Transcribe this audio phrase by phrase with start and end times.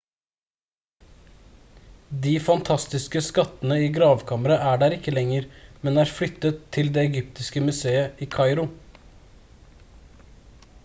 [2.23, 5.45] de fantastiske skattene i gravkammeret er der ikke lenger
[5.87, 8.65] men er flyttet til det egyptiske museet i kairo